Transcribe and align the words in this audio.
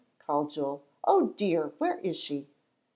called 0.25 0.49
Joel. 0.49 0.83
"O 1.03 1.27
dear! 1.27 1.75
Where 1.77 1.99
is 1.99 2.17
she?" 2.17 2.49